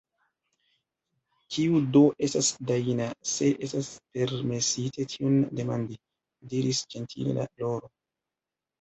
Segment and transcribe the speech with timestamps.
[1.55, 6.03] "Kiu do estas Dajna, se estas permesite tion demandi,"
[6.51, 7.97] diris ĝentile la Loro.